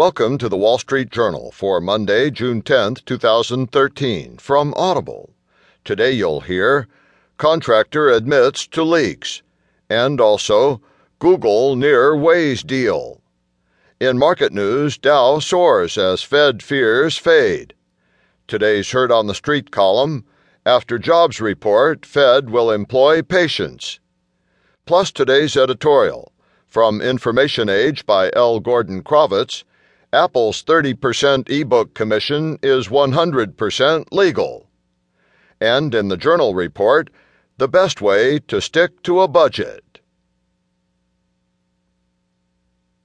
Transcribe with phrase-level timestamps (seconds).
[0.00, 5.34] Welcome to the Wall Street Journal for Monday, June 10th, 2013, from Audible.
[5.84, 6.88] Today you'll hear
[7.36, 9.42] Contractor admits to leaks,
[9.90, 10.80] and also
[11.18, 13.20] Google near Waze deal.
[14.00, 17.74] In market news, Dow soars as Fed fears fade.
[18.48, 20.24] Today's Heard on the Street column
[20.64, 24.00] After jobs report, Fed will employ patience.
[24.86, 26.32] Plus today's editorial
[26.66, 28.60] from Information Age by L.
[28.60, 29.62] Gordon Crovitz
[30.12, 34.66] Apple's 30% ebook commission is 100% legal.
[35.60, 37.10] And in the journal report,
[37.58, 39.89] the best way to stick to a budget.